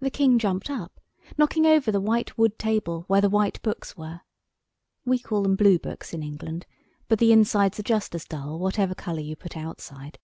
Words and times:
The 0.00 0.08
King 0.08 0.38
jumped 0.38 0.70
up, 0.70 0.98
knocking 1.36 1.66
over 1.66 1.92
the 1.92 2.00
white 2.00 2.38
wood 2.38 2.58
table 2.58 3.04
where 3.08 3.20
the 3.20 3.28
White 3.28 3.60
Books 3.60 3.94
were. 3.94 4.22
(We 5.04 5.18
call 5.18 5.42
them 5.42 5.54
Blue 5.54 5.78
Books 5.78 6.14
in 6.14 6.22
England, 6.22 6.64
but 7.08 7.18
the 7.18 7.30
insides 7.30 7.78
are 7.78 7.82
just 7.82 8.14
as 8.14 8.24
dull 8.24 8.58
whatever 8.58 8.94
colour 8.94 9.20
you 9.20 9.36
put 9.36 9.54
outside.) 9.54 10.18